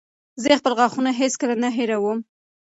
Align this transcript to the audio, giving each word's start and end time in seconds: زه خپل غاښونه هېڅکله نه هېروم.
زه 0.43 0.59
خپل 0.59 0.73
غاښونه 0.79 1.11
هېڅکله 1.19 1.55
نه 1.63 1.69
هېروم. 1.77 2.19